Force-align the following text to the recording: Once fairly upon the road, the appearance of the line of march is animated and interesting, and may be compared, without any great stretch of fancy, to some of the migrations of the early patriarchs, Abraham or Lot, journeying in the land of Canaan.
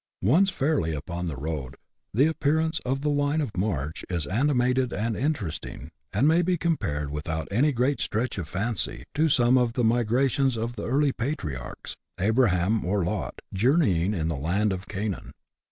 Once 0.23 0.49
fairly 0.49 0.95
upon 0.95 1.27
the 1.27 1.37
road, 1.37 1.75
the 2.11 2.25
appearance 2.25 2.79
of 2.79 3.01
the 3.01 3.09
line 3.11 3.39
of 3.39 3.55
march 3.55 4.03
is 4.09 4.25
animated 4.25 4.91
and 4.91 5.15
interesting, 5.15 5.91
and 6.11 6.27
may 6.27 6.41
be 6.41 6.57
compared, 6.57 7.11
without 7.11 7.47
any 7.51 7.71
great 7.71 8.01
stretch 8.01 8.39
of 8.39 8.47
fancy, 8.47 9.03
to 9.13 9.29
some 9.29 9.59
of 9.59 9.73
the 9.73 9.83
migrations 9.83 10.57
of 10.57 10.75
the 10.75 10.87
early 10.87 11.11
patriarchs, 11.11 11.95
Abraham 12.19 12.83
or 12.83 13.03
Lot, 13.03 13.41
journeying 13.53 14.15
in 14.15 14.27
the 14.27 14.33
land 14.35 14.73
of 14.73 14.87
Canaan. 14.87 15.33